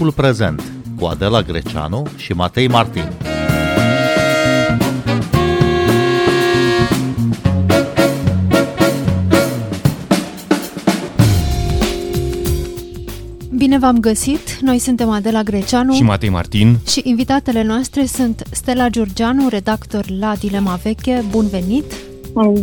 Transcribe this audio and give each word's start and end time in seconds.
Timpul 0.00 0.24
prezent 0.24 0.62
cu 0.98 1.04
Adela 1.04 1.42
Greceanu 1.42 2.06
și 2.16 2.32
Matei 2.32 2.68
Martin. 2.68 3.12
Bine 13.56 13.78
v-am 13.78 13.98
găsit! 14.00 14.58
Noi 14.60 14.78
suntem 14.78 15.10
Adela 15.10 15.42
Greceanu 15.42 15.94
și 15.94 16.02
Matei 16.02 16.28
Martin 16.28 16.76
și 16.86 17.00
invitatele 17.04 17.62
noastre 17.62 18.04
sunt 18.04 18.42
Stella 18.50 18.88
Giurgianu, 18.88 19.48
redactor 19.48 20.04
la 20.18 20.34
Dilema 20.38 20.78
Veche. 20.82 21.24
Bun 21.30 21.46
venit! 21.48 21.84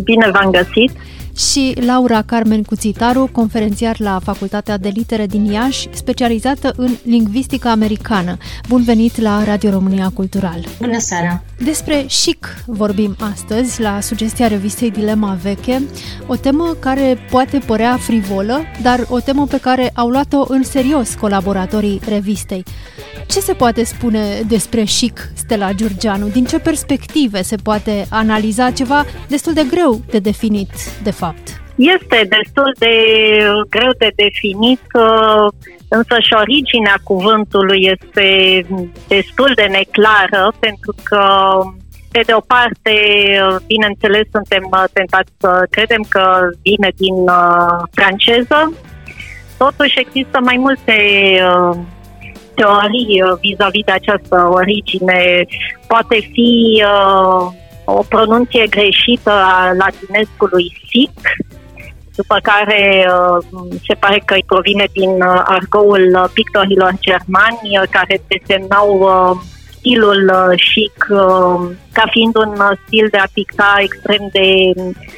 Bine 0.03 0.29
v-am 0.31 0.51
găsit! 0.51 0.91
Și 1.37 1.73
Laura 1.85 2.21
Carmen 2.21 2.63
Cuțitaru, 2.63 3.29
conferențiar 3.31 3.99
la 3.99 4.19
Facultatea 4.23 4.77
de 4.77 4.89
Litere 4.89 5.25
din 5.25 5.45
Iași, 5.45 5.87
specializată 5.93 6.73
în 6.75 6.95
lingvistică 7.03 7.67
americană. 7.67 8.37
Bun 8.67 8.83
venit 8.83 9.21
la 9.21 9.43
Radio 9.43 9.69
România 9.69 10.11
Cultural! 10.13 10.65
Bună 10.79 10.99
seara! 10.99 11.43
Despre 11.63 12.05
chic 12.07 12.63
vorbim 12.65 13.15
astăzi, 13.19 13.81
la 13.81 13.99
sugestia 14.01 14.47
revistei 14.47 14.91
Dilema 14.91 15.37
Veche, 15.41 15.81
o 16.27 16.35
temă 16.35 16.75
care 16.79 17.17
poate 17.29 17.57
părea 17.57 17.97
frivolă, 17.97 18.61
dar 18.81 19.05
o 19.09 19.19
temă 19.19 19.45
pe 19.45 19.59
care 19.59 19.91
au 19.93 20.07
luat-o 20.07 20.45
în 20.47 20.63
serios 20.63 21.13
colaboratorii 21.13 22.01
revistei. 22.07 22.63
Ce 23.27 23.39
se 23.39 23.53
poate 23.53 23.83
spune 23.83 24.41
despre 24.47 24.83
chic, 24.83 25.31
Stella 25.33 25.71
Giurgianu? 25.71 26.27
Din 26.27 26.45
ce 26.45 26.59
perspective 26.59 27.41
se 27.41 27.55
poate 27.55 28.05
analiza 28.09 28.71
ceva 28.71 29.05
destul 29.27 29.53
de 29.53 29.65
greu 29.69 30.01
de 30.09 30.19
definit, 30.19 30.69
de 31.03 31.11
fapt? 31.11 31.26
Este 31.75 32.27
destul 32.37 32.75
de 32.79 32.93
greu 33.69 33.91
de 33.97 34.11
definit, 34.15 34.81
uh, 34.93 35.47
însă 35.89 36.15
și 36.19 36.33
originea 36.33 36.97
cuvântului 37.03 37.79
este 37.95 38.27
destul 39.07 39.51
de 39.55 39.67
neclară, 39.71 40.53
pentru 40.59 40.95
că 41.03 41.23
pe 42.11 42.21
de 42.25 42.33
o 42.33 42.39
parte, 42.39 42.95
bineînțeles, 43.67 44.25
suntem 44.31 44.89
tentați 44.93 45.31
să 45.37 45.67
credem 45.69 46.05
că 46.09 46.23
vine 46.61 46.89
din 46.95 47.13
uh, 47.13 47.77
franceză, 47.91 48.73
totuși 49.57 49.99
există 49.99 50.39
mai 50.41 50.57
multe 50.57 50.95
uh, 51.49 51.77
teorii 52.55 53.21
uh, 53.21 53.37
vis-a-vis 53.41 53.83
de 53.85 53.91
această 53.91 54.49
origine. 54.51 55.45
Poate 55.87 56.17
fi 56.33 56.83
uh, 56.85 57.47
o 57.89 58.03
pronunție 58.09 58.65
greșită 58.69 59.31
a 59.31 59.71
latinescului 59.77 60.67
sic, 60.89 61.19
după 62.15 62.39
care 62.43 63.07
uh, 63.07 63.45
se 63.87 63.93
pare 63.93 64.21
că 64.25 64.33
îi 64.33 64.43
provine 64.47 64.85
din 64.91 65.09
uh, 65.09 65.41
argoul 65.45 66.29
pictorilor 66.33 66.93
germani 66.99 67.59
uh, 67.81 67.87
care 67.89 68.21
desemnau 68.27 68.89
uh, 68.99 69.37
stilul 69.77 70.31
uh, 70.33 70.59
chic 70.73 70.97
uh, 71.09 71.59
ca 71.91 72.03
fiind 72.09 72.35
un 72.35 72.53
stil 72.85 73.07
de 73.11 73.17
a 73.17 73.33
picta 73.33 73.75
extrem 73.79 74.29
de 74.31 74.47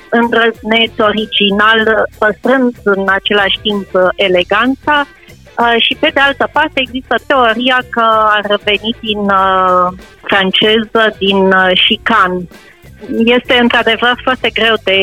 îndrăzneț, 0.09 0.91
original, 0.97 2.07
păstrând 2.17 2.75
în 2.83 3.03
același 3.07 3.59
timp 3.61 3.87
eleganța. 4.15 4.95
Uh, 5.05 5.18
și 5.77 5.97
pe 5.99 6.09
de 6.13 6.19
altă 6.19 6.49
parte 6.51 6.79
există 6.81 7.15
teoria 7.27 7.77
că 7.89 8.05
ar 8.29 8.59
veni 8.63 8.95
din 8.99 9.19
uh, 9.19 9.87
franceză, 10.21 11.15
din 11.17 11.37
uh, 11.37 11.71
chican. 11.87 12.47
Este 13.25 13.57
într-adevăr 13.61 14.19
foarte 14.23 14.49
greu 14.49 14.75
de, 14.83 15.01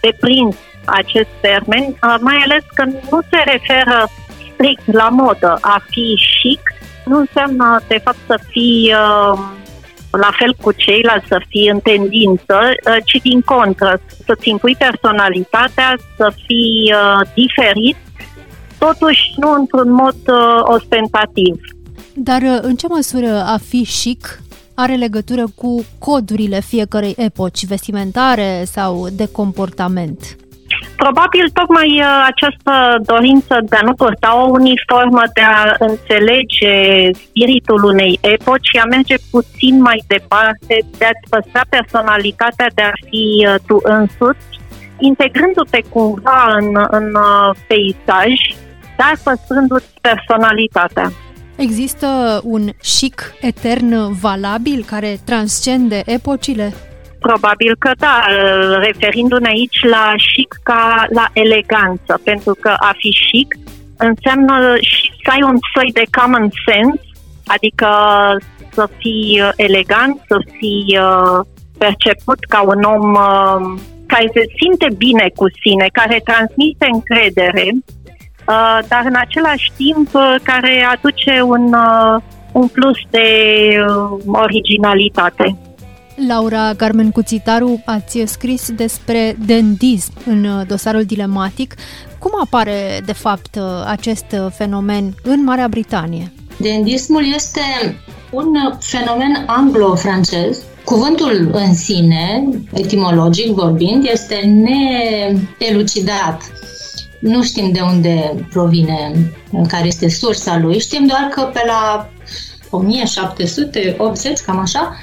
de 0.00 0.16
prins 0.20 0.56
acest 0.84 1.28
termen, 1.40 1.84
uh, 1.84 2.14
mai 2.20 2.36
ales 2.44 2.64
că 2.74 2.84
nu 2.84 3.20
se 3.30 3.40
referă 3.44 4.08
strict 4.52 4.92
la 4.92 5.08
modă. 5.08 5.58
A 5.60 5.82
fi 5.90 6.14
chic 6.40 6.60
nu 7.08 7.18
înseamnă 7.18 7.80
de 7.86 8.00
fapt 8.04 8.18
să 8.26 8.38
fii 8.48 8.92
uh, 8.92 9.38
la 10.10 10.30
fel 10.38 10.54
cu 10.60 10.72
ceilalți, 10.72 11.26
să 11.26 11.40
fii 11.48 11.68
în 11.68 11.80
tendință, 11.80 12.58
uh, 12.60 12.96
ci 13.04 13.22
din 13.22 13.40
contră, 13.40 14.00
să-ți 14.26 14.48
impui 14.48 14.76
personalitatea, 14.78 15.94
să 16.16 16.32
fii 16.46 16.92
uh, 16.92 17.26
diferit 17.34 17.96
totuși 18.78 19.20
nu 19.36 19.52
într-un 19.52 19.90
mod 19.92 20.16
uh, 20.26 20.60
ostentativ. 20.62 21.60
Dar 22.14 22.42
uh, 22.42 22.58
în 22.60 22.74
ce 22.74 22.86
măsură 22.88 23.42
a 23.46 23.58
fi 23.68 23.86
chic 24.02 24.42
are 24.74 24.94
legătură 24.94 25.44
cu 25.54 25.84
codurile 25.98 26.60
fiecărei 26.60 27.14
epoci 27.16 27.66
vestimentare 27.66 28.62
sau 28.64 29.08
de 29.12 29.28
comportament? 29.32 30.36
Probabil 30.96 31.50
tocmai 31.52 31.90
uh, 32.00 32.26
această 32.32 32.72
dorință 33.12 33.58
de 33.68 33.76
a 33.76 33.84
nu 33.84 33.94
purta 33.94 34.42
o 34.42 34.48
uniformă, 34.50 35.22
de 35.34 35.40
a 35.40 35.74
înțelege 35.78 36.74
spiritul 37.12 37.84
unei 37.84 38.18
epoci 38.20 38.68
și 38.72 38.78
a 38.78 38.84
merge 38.84 39.14
puțin 39.30 39.80
mai 39.80 40.02
departe, 40.06 40.74
de 40.98 41.04
a-ți 41.04 41.30
păstra 41.30 41.62
personalitatea, 41.68 42.66
de 42.74 42.82
a 42.82 42.92
fi 43.08 43.46
uh, 43.46 43.54
tu 43.66 43.76
însuți, 43.82 44.46
integrându-te 44.98 45.80
cumva 45.88 46.56
în, 46.58 46.86
în 46.90 47.14
uh, 47.14 47.56
peisaj, 47.66 48.32
dar 49.00 49.14
păstrându-ți 49.22 49.92
personalitatea. 50.00 51.10
Există 51.56 52.40
un 52.44 52.68
chic 52.98 53.34
etern 53.40 54.20
valabil 54.20 54.84
care 54.86 55.18
transcende 55.24 56.02
epocile? 56.06 56.72
Probabil 57.18 57.76
că 57.78 57.90
da, 57.98 58.24
referindu-ne 58.80 59.48
aici 59.48 59.84
la 59.84 60.14
chic 60.34 60.60
ca 60.62 61.06
la 61.08 61.26
eleganță, 61.32 62.20
pentru 62.24 62.54
că 62.60 62.74
a 62.78 62.92
fi 62.96 63.10
chic 63.30 63.54
înseamnă 63.96 64.74
să 65.24 65.30
ai 65.30 65.42
un 65.42 65.56
soi 65.74 65.90
de 65.92 66.04
common 66.18 66.48
sense, 66.66 67.00
adică 67.46 67.88
să 68.70 68.88
fii 68.98 69.42
elegant, 69.56 70.20
să 70.26 70.36
fii 70.58 70.98
uh, 70.98 71.44
perceput 71.78 72.44
ca 72.44 72.60
un 72.62 72.82
om 72.82 73.14
uh, 73.14 73.80
care 74.06 74.30
se 74.34 74.44
simte 74.58 74.88
bine 74.96 75.30
cu 75.36 75.46
sine, 75.62 75.86
care 75.92 76.20
transmite 76.24 76.86
încredere 76.92 77.66
Uh, 77.72 78.07
dar 78.88 79.02
în 79.04 79.14
același 79.14 79.72
timp 79.76 80.14
uh, 80.14 80.34
care 80.42 80.86
aduce 80.92 81.40
un, 81.42 81.72
uh, 81.72 82.22
un 82.52 82.66
plus 82.66 82.98
de 83.10 83.28
originalitate. 84.26 85.56
Laura 86.28 86.74
Carmen 86.76 87.10
Cuțitaru, 87.10 87.82
ați 87.84 88.22
scris 88.24 88.70
despre 88.70 89.36
dendism 89.46 90.12
în 90.26 90.64
dosarul 90.66 91.02
dilematic. 91.02 91.74
Cum 92.18 92.30
apare, 92.44 93.00
de 93.04 93.12
fapt, 93.12 93.58
acest 93.86 94.24
fenomen 94.50 95.14
în 95.22 95.44
Marea 95.44 95.68
Britanie? 95.68 96.32
Dendismul 96.56 97.24
este 97.34 97.60
un 98.30 98.54
fenomen 98.80 99.44
anglo-francez. 99.46 100.62
Cuvântul 100.84 101.50
în 101.52 101.74
sine, 101.74 102.48
etimologic 102.72 103.50
vorbind, 103.52 104.06
este 104.06 104.36
neelucidat 105.58 106.42
nu 107.18 107.42
știm 107.42 107.72
de 107.72 107.80
unde 107.80 108.46
provine, 108.50 109.12
care 109.68 109.86
este 109.86 110.08
sursa 110.08 110.58
lui, 110.58 110.78
știm 110.78 111.06
doar 111.06 111.28
că 111.30 111.50
pe 111.52 111.62
la 111.66 112.10
1780, 112.70 114.40
cam 114.40 114.58
așa, 114.58 114.96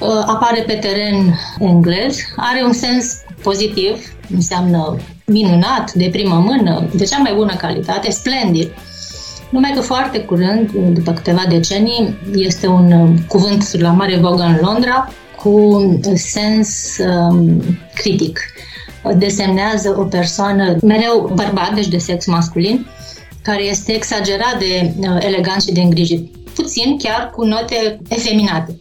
uh, 0.00 0.22
apare 0.26 0.62
pe 0.66 0.74
teren 0.74 1.38
englez, 1.58 2.18
are 2.36 2.62
un 2.64 2.72
sens 2.72 3.22
pozitiv, 3.42 4.16
înseamnă 4.34 4.96
minunat, 5.26 5.92
de 5.92 6.08
primă 6.12 6.34
mână, 6.34 6.88
de 6.94 7.04
cea 7.04 7.18
mai 7.18 7.32
bună 7.34 7.54
calitate, 7.54 8.10
splendid. 8.10 8.70
Numai 9.50 9.72
că 9.74 9.80
foarte 9.80 10.18
curând, 10.18 10.70
după 10.70 11.12
câteva 11.12 11.42
decenii, 11.48 12.18
este 12.34 12.66
un 12.66 12.92
uh, 12.92 13.08
cuvânt 13.28 13.80
la 13.80 13.90
mare 13.90 14.16
vogă 14.16 14.42
în 14.42 14.58
Londra 14.62 15.08
cu 15.36 15.80
sens 16.14 16.96
um, 16.98 17.62
critic 17.94 18.40
desemnează 19.14 19.96
o 19.98 20.02
persoană 20.02 20.76
mereu 20.82 21.30
bărbat, 21.34 21.74
deci 21.74 21.88
de 21.88 21.98
sex 21.98 22.26
masculin, 22.26 22.86
care 23.42 23.62
este 23.62 23.92
exagerat 23.92 24.58
de 24.58 24.94
uh, 24.98 25.16
elegant 25.18 25.62
și 25.62 25.72
de 25.72 25.80
îngrijit. 25.80 26.36
Puțin 26.54 26.98
chiar 26.98 27.30
cu 27.34 27.44
note 27.44 28.00
efeminate. 28.08 28.80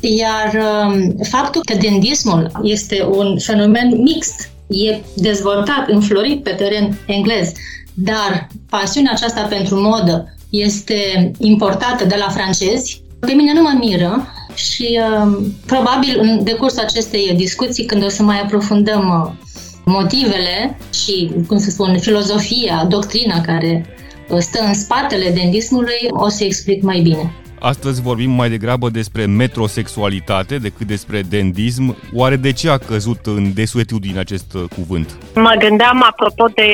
Iar 0.00 0.54
um, 0.54 1.16
faptul 1.28 1.62
că 1.64 1.76
dendismul 1.80 2.50
este 2.62 3.04
un 3.10 3.38
fenomen 3.38 4.02
mixt, 4.02 4.50
e 4.66 4.98
dezvoltat, 5.14 5.88
înflorit 5.88 6.42
pe 6.42 6.50
teren 6.50 6.98
englez, 7.06 7.52
dar 7.94 8.48
pasiunea 8.68 9.12
aceasta 9.14 9.40
pentru 9.40 9.80
modă 9.80 10.34
este 10.50 11.30
importată 11.38 12.04
de 12.04 12.14
la 12.18 12.28
francezi, 12.28 13.02
pe 13.20 13.32
mine 13.32 13.52
nu 13.52 13.62
mă 13.62 13.76
miră 13.78 14.26
și 14.60 15.00
uh, 15.00 15.36
probabil 15.66 16.18
în 16.20 16.44
decursul 16.44 16.80
acestei 16.80 17.32
discuții, 17.36 17.84
când 17.84 18.04
o 18.04 18.08
să 18.08 18.22
mai 18.22 18.40
aprofundăm 18.40 19.24
uh, 19.24 19.48
motivele 19.84 20.78
și, 21.04 21.30
cum 21.46 21.58
să 21.58 21.70
spun, 21.70 21.98
filozofia, 21.98 22.84
doctrina 22.88 23.40
care 23.40 23.86
uh, 24.28 24.38
stă 24.38 24.64
în 24.66 24.74
spatele 24.74 25.30
dendismului, 25.30 26.08
o 26.10 26.28
să 26.28 26.44
explic 26.44 26.82
mai 26.82 27.00
bine. 27.00 27.34
Astăzi 27.60 28.02
vorbim 28.02 28.30
mai 28.30 28.50
degrabă 28.50 28.88
despre 28.88 29.26
metrosexualitate 29.26 30.56
decât 30.56 30.86
despre 30.86 31.22
dendism. 31.28 31.96
Oare 32.14 32.36
de 32.36 32.52
ce 32.52 32.70
a 32.70 32.78
căzut 32.78 33.18
în 33.24 33.54
desuetul 33.54 33.98
din 34.00 34.18
acest 34.18 34.54
uh, 34.54 34.62
cuvânt? 34.74 35.16
Mă 35.34 35.54
gândeam, 35.58 36.02
apropo 36.02 36.46
de 36.54 36.64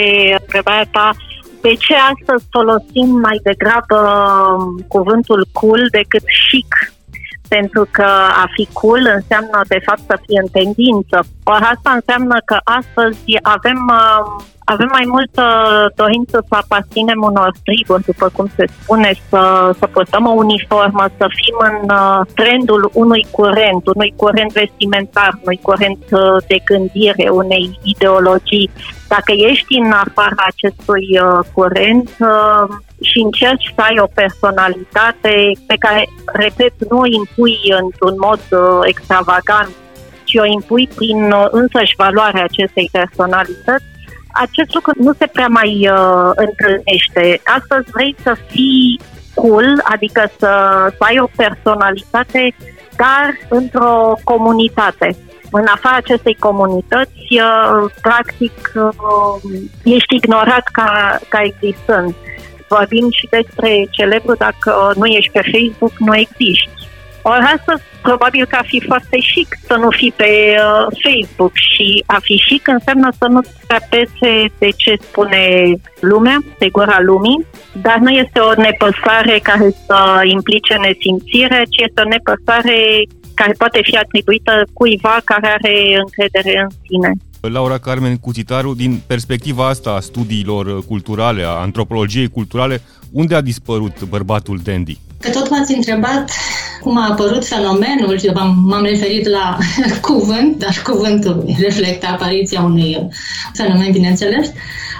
întrebarea 0.41 0.89
ta, 0.91 1.17
de 1.61 1.75
ce 1.75 1.95
astăzi 1.95 2.45
folosim 2.51 3.09
mai 3.21 3.41
degrabă 3.43 3.99
um, 4.59 4.85
cuvântul 4.89 5.49
cool 5.53 5.89
decât 5.91 6.23
chic? 6.51 6.96
Pentru 7.49 7.89
că 7.91 8.09
a 8.43 8.47
fi 8.55 8.69
cool 8.73 9.11
înseamnă 9.15 9.61
de 9.69 9.81
fapt 9.87 10.03
să 10.07 10.19
fie 10.27 10.41
în 10.43 10.51
tendință. 10.59 11.17
Ori 11.45 11.69
asta 11.75 11.91
înseamnă 11.91 12.37
că 12.45 12.57
astăzi 12.65 13.39
avem 13.43 13.79
uh, 13.91 14.45
avem 14.69 14.89
mai 14.93 15.05
multă 15.07 15.45
dorință 15.95 16.45
să 16.49 16.55
aparținem 16.55 17.21
unor 17.23 17.51
triburi, 17.65 18.05
după 18.05 18.31
cum 18.37 18.47
se 18.57 18.65
spune, 18.81 19.11
să, 19.29 19.71
să 19.79 19.87
purtăm 19.87 20.27
o 20.27 20.31
uniformă, 20.31 21.05
să 21.19 21.27
fim 21.39 21.57
în 21.71 21.91
uh, 21.91 22.21
trendul 22.35 22.91
unui 22.93 23.27
curent, 23.31 23.87
unui 23.95 24.13
curent 24.17 24.53
vestimentar, 24.53 25.39
unui 25.45 25.61
curent 25.63 26.05
uh, 26.11 26.37
de 26.49 26.59
gândire, 26.65 27.29
unei 27.29 27.79
ideologii. 27.83 28.71
Dacă 29.09 29.33
ești 29.51 29.75
în 29.83 29.91
afara 29.91 30.45
acestui 30.53 31.07
uh, 31.23 31.39
curent 31.53 32.11
și 33.09 33.19
încerci 33.25 33.73
să 33.75 33.81
ai 33.81 33.99
o 33.99 34.13
personalitate 34.15 35.35
pe 35.67 35.77
care, 35.79 36.03
repet, 36.33 36.75
nu 36.91 36.99
o 36.99 37.07
impui 37.21 37.59
într-un 37.83 38.15
mod 38.27 38.41
extravagant, 38.83 39.73
ci 40.25 40.35
o 40.35 40.45
impui 40.45 40.89
prin 40.95 41.35
însăși 41.51 41.95
valoarea 41.97 42.45
acestei 42.45 42.89
personalități, 42.93 43.85
acest 44.45 44.75
lucru 44.75 44.93
nu 44.97 45.13
se 45.13 45.27
prea 45.27 45.47
mai 45.49 45.89
uh, 45.91 46.31
întâlnește. 46.35 47.41
Astăzi 47.59 47.91
vrei 47.91 48.17
să 48.23 48.37
fii 48.47 49.01
cool, 49.35 49.83
adică 49.85 50.31
să, 50.39 50.51
să 50.97 50.99
ai 50.99 51.19
o 51.19 51.29
personalitate, 51.37 52.55
dar 52.97 53.27
într-o 53.49 54.19
comunitate. 54.25 55.17
În 55.51 55.65
afara 55.75 55.97
acestei 55.97 56.37
comunități, 56.39 57.27
uh, 57.31 57.93
practic, 58.03 58.73
uh, 58.75 59.51
ești 59.85 60.15
ignorat 60.15 60.69
ca, 60.73 61.19
ca 61.29 61.41
existând. 61.43 62.15
Vorbim 62.69 63.07
și 63.11 63.27
despre 63.31 63.87
celebru, 63.91 64.35
dacă 64.39 64.93
nu 64.97 65.07
ești 65.07 65.31
pe 65.31 65.51
Facebook, 65.53 65.93
nu 65.99 66.17
existi. 66.17 66.87
Ori 67.23 67.51
astăzi, 67.57 67.83
probabil 68.03 68.45
că 68.47 68.57
a 68.61 68.71
fi 68.73 68.81
foarte 68.87 69.19
chic 69.35 69.49
să 69.69 69.75
nu 69.83 69.91
fii 69.91 70.13
pe 70.17 70.31
uh, 70.59 70.87
Facebook 71.05 71.53
și 71.55 72.03
a 72.07 72.19
fi 72.23 72.37
chic 72.49 72.69
înseamnă 72.69 73.09
să 73.19 73.27
nu 73.29 73.41
te 73.41 73.75
apese 73.75 74.33
de 74.59 74.71
ce 74.77 74.93
spune 75.01 75.43
lumea, 76.01 76.39
de 76.59 76.69
gura 76.69 76.99
lumii, 77.01 77.47
dar 77.73 77.99
nu 77.99 78.11
este 78.11 78.39
o 78.41 78.53
nepăsare 78.67 79.39
care 79.43 79.69
să 79.87 80.21
implice 80.25 80.75
nesimțire, 80.75 81.63
ci 81.71 81.83
este 81.87 82.03
o 82.05 82.09
nepăsare 82.15 82.79
care 83.35 83.53
poate 83.59 83.81
fi 83.83 83.97
atribuită 83.97 84.65
cuiva 84.73 85.17
care 85.25 85.49
are 85.49 85.77
încredere 86.05 86.59
în 86.61 86.69
sine. 86.87 87.11
Laura 87.41 87.79
Carmen 87.79 88.17
Cuțitaru, 88.17 88.75
din 88.75 89.03
perspectiva 89.07 89.69
asta 89.69 89.91
a 89.91 90.01
studiilor 90.01 90.85
culturale, 90.87 91.43
a 91.43 91.49
antropologiei 91.49 92.29
culturale, 92.29 92.83
unde 93.13 93.35
a 93.35 93.41
dispărut 93.41 94.03
bărbatul 94.09 94.61
dandy? 94.65 94.99
Că 95.21 95.31
tot 95.31 95.51
m-ați 95.51 95.75
întrebat 95.75 96.31
cum 96.81 96.99
a 96.99 97.09
apărut 97.11 97.47
fenomenul, 97.47 98.19
și 98.19 98.27
m-am 98.55 98.83
referit 98.83 99.29
la 99.29 99.59
cuvânt, 100.09 100.59
dar 100.59 100.83
cuvântul 100.85 101.45
reflectă 101.59 102.07
apariția 102.07 102.63
unui 102.63 103.09
fenomen, 103.53 103.93
bineînțeles, 103.93 104.53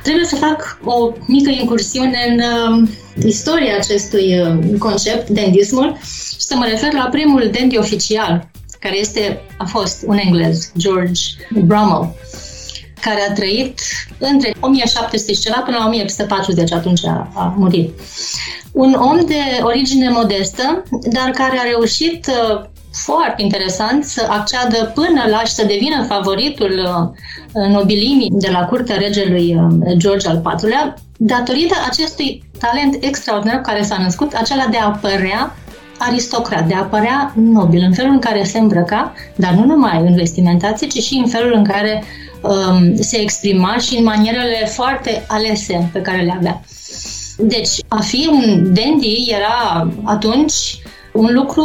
trebuie 0.03 0.25
să 0.25 0.37
fac 0.37 0.79
o 0.85 1.13
mică 1.27 1.51
incursiune 1.51 2.19
în 2.29 2.39
uh, 2.39 2.89
istoria 3.25 3.77
acestui 3.77 4.41
uh, 4.41 4.79
concept, 4.79 5.29
dandismul, 5.29 5.99
și 6.39 6.45
să 6.47 6.55
mă 6.57 6.67
refer 6.69 6.93
la 6.93 7.09
primul 7.11 7.51
dandy 7.53 7.77
oficial, 7.79 8.49
care 8.87 8.99
este, 8.99 9.43
a 9.59 9.65
fost 9.65 10.05
un 10.07 10.17
englez, 10.17 10.73
George 10.79 11.23
Brummel, 11.51 12.15
care 13.01 13.21
a 13.29 13.33
trăit 13.33 13.81
între 14.19 14.55
1700 14.61 15.33
și 15.33 15.41
ceva 15.41 15.61
până 15.65 15.77
la 15.77 15.87
1840, 15.87 16.73
atunci 16.73 17.05
a, 17.05 17.31
a 17.35 17.55
murit. 17.57 18.01
Un 18.73 18.93
om 18.93 19.27
de 19.27 19.43
origine 19.63 20.09
modestă, 20.09 20.83
dar 20.91 21.31
care 21.31 21.59
a 21.59 21.69
reușit 21.71 22.27
uh, 22.27 22.65
foarte 22.93 23.43
interesant 23.43 24.05
să 24.05 24.27
acceadă 24.31 24.93
până 24.95 25.25
la 25.31 25.39
și 25.45 25.53
să 25.53 25.65
devină 25.65 26.05
favoritul 26.09 26.73
uh, 27.53 27.69
nobilimii 27.69 28.31
de 28.33 28.49
la 28.51 28.65
curtea 28.65 28.97
regelui 28.97 29.55
uh, 29.55 29.97
George 29.97 30.29
al 30.29 30.43
IV-lea, 30.45 30.95
datorită 31.17 31.75
acestui 31.91 32.45
talent 32.59 32.97
extraordinar 33.01 33.61
care 33.61 33.83
s-a 33.83 33.99
născut, 34.03 34.33
acela 34.33 34.67
de 34.71 34.77
a 34.77 34.89
părea 34.89 35.57
aristocrat, 35.99 36.67
de 36.67 36.75
a 36.75 36.83
părea 36.83 37.33
nobil, 37.37 37.83
în 37.83 37.95
felul 37.95 38.13
în 38.13 38.19
care 38.19 38.45
se 38.45 38.59
îmbrăca, 38.59 39.13
dar 39.37 39.53
nu 39.53 39.65
numai 39.65 40.01
în 40.01 40.15
vestimentație, 40.15 40.87
ci 40.87 41.03
și 41.03 41.15
în 41.15 41.29
felul 41.29 41.53
în 41.53 41.65
care 41.65 42.05
um, 42.41 42.97
se 42.97 43.21
exprima 43.21 43.77
și 43.79 43.97
în 43.97 44.05
manierele 44.05 44.67
foarte 44.67 45.25
alese 45.29 45.91
pe 45.93 46.01
care 46.01 46.23
le 46.23 46.35
avea. 46.37 46.61
Deci, 47.39 47.71
a 47.89 48.01
fi 48.01 48.29
un 48.33 48.75
dandy 48.75 49.27
era 49.29 49.91
atunci 50.05 50.79
un 51.13 51.31
lucru, 51.33 51.65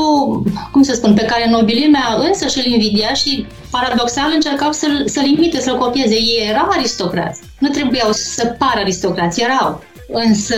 cum 0.71 0.83
să 0.83 0.93
spun, 0.93 1.13
pe 1.13 1.25
care 1.25 1.49
nobilimea 1.49 2.15
însă 2.27 2.47
și-l 2.47 2.71
invidia 2.71 3.13
și 3.13 3.45
paradoxal 3.69 4.31
încercau 4.33 4.71
să-l, 4.71 5.07
să-l 5.07 5.25
imite, 5.25 5.59
să-l 5.59 5.77
copieze. 5.77 6.13
Ei 6.13 6.47
erau 6.49 6.67
aristocrați. 6.69 7.41
Nu 7.59 7.69
trebuiau 7.69 8.11
să 8.11 8.55
pară 8.57 8.79
aristocrați, 8.79 9.41
erau. 9.41 9.83
Însă 10.07 10.55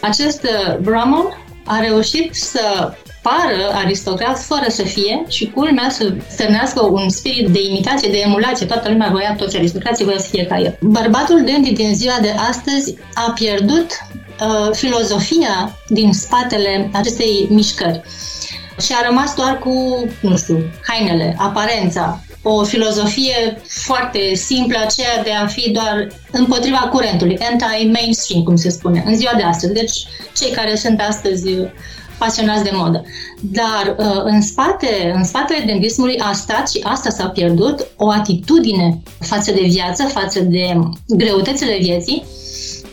acest 0.00 0.46
Brummel 0.80 1.45
a 1.66 1.80
reușit 1.80 2.34
să 2.34 2.94
pară 3.22 3.72
aristocrat 3.74 4.38
fără 4.38 4.64
să 4.68 4.82
fie 4.82 5.24
și 5.28 5.50
culmea 5.50 5.90
să 5.90 6.14
stârnească 6.28 6.84
un 6.84 7.08
spirit 7.08 7.48
de 7.48 7.62
imitație, 7.62 8.10
de 8.10 8.18
emulație. 8.18 8.66
Toată 8.66 8.88
lumea 8.88 9.08
voia, 9.10 9.34
toți 9.38 9.56
aristocrații 9.56 10.04
voia 10.04 10.18
să 10.18 10.28
fie 10.30 10.46
ca 10.46 10.58
el. 10.58 10.78
Bărbatul 10.80 11.44
dandy 11.44 11.72
din 11.72 11.94
ziua 11.94 12.18
de 12.20 12.34
astăzi 12.48 12.94
a 13.14 13.32
pierdut 13.34 13.86
uh, 13.86 14.70
filozofia 14.72 15.76
din 15.88 16.12
spatele 16.12 16.90
acestei 16.92 17.46
mișcări 17.50 18.00
și 18.80 18.92
a 18.92 19.06
rămas 19.06 19.34
doar 19.34 19.58
cu, 19.58 20.04
nu 20.20 20.36
știu, 20.36 20.58
hainele, 20.86 21.36
aparența, 21.38 22.20
o 22.48 22.64
filozofie 22.64 23.62
foarte 23.68 24.34
simplă, 24.34 24.78
aceea 24.78 25.22
de 25.22 25.30
a 25.30 25.46
fi 25.46 25.70
doar 25.70 26.08
împotriva 26.30 26.88
curentului, 26.92 27.38
anti-mainstream, 27.38 28.42
cum 28.42 28.56
se 28.56 28.68
spune, 28.68 29.02
în 29.06 29.16
ziua 29.16 29.32
de 29.36 29.42
astăzi. 29.42 29.72
Deci, 29.72 30.06
cei 30.36 30.50
care 30.50 30.74
sunt 30.74 31.00
astăzi 31.08 31.48
pasionați 32.18 32.64
de 32.64 32.70
modă. 32.72 33.04
Dar 33.40 33.96
uh, 33.98 34.22
în 34.24 34.42
spate, 34.42 35.12
în 35.14 35.24
spatele 35.24 35.64
dendismului 35.66 36.18
a 36.18 36.32
stat 36.32 36.70
și 36.70 36.80
asta 36.82 37.10
s-a 37.10 37.26
pierdut 37.26 37.86
o 37.96 38.10
atitudine 38.10 39.02
față 39.20 39.52
de 39.52 39.66
viață, 39.68 40.02
față 40.02 40.40
de 40.40 40.78
greutățile 41.06 41.78
vieții, 41.80 42.24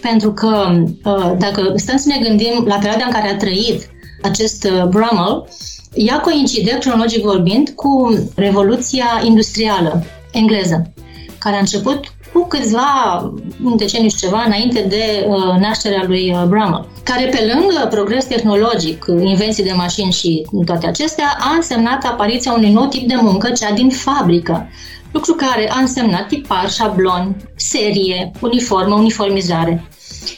pentru 0.01 0.33
că 0.33 0.83
uh, 1.03 1.33
dacă 1.37 1.73
stăm 1.75 1.97
să 1.97 2.07
ne 2.07 2.27
gândim 2.27 2.63
la 2.67 2.75
perioada 2.75 3.05
în 3.05 3.11
care 3.11 3.29
a 3.29 3.37
trăit 3.37 3.89
acest 4.21 4.63
uh, 4.63 4.83
Brummel, 4.83 5.47
ea 5.93 6.19
coincide, 6.19 6.77
cronologic 6.79 7.23
vorbind, 7.23 7.69
cu 7.69 8.19
Revoluția 8.35 9.21
Industrială 9.23 10.03
engleză, 10.31 10.93
care 11.37 11.55
a 11.55 11.59
început 11.59 11.99
cu 12.33 12.47
câțiva, 12.47 13.21
un 13.63 13.77
deceniu 13.77 14.09
și 14.09 14.15
ceva, 14.15 14.43
înainte 14.45 14.85
de 14.89 15.25
uh, 15.27 15.59
nașterea 15.59 16.03
lui 16.07 16.31
uh, 16.31 16.43
Brummel, 16.47 16.87
care 17.03 17.25
pe 17.25 17.53
lângă 17.53 17.87
progres 17.89 18.25
tehnologic, 18.25 19.05
invenții 19.23 19.63
de 19.63 19.73
mașini 19.75 20.11
și 20.11 20.45
toate 20.65 20.87
acestea, 20.87 21.37
a 21.39 21.55
însemnat 21.55 22.03
apariția 22.05 22.53
unui 22.53 22.71
nou 22.71 22.87
tip 22.87 23.07
de 23.07 23.15
muncă, 23.21 23.49
cea 23.49 23.71
din 23.71 23.89
fabrică, 23.89 24.67
lucru 25.11 25.33
care 25.33 25.71
a 25.71 25.79
însemnat 25.79 26.27
tipar, 26.27 26.69
șablon, 26.69 27.35
serie, 27.55 28.31
uniformă, 28.39 28.95
uniformizare. 28.95 29.87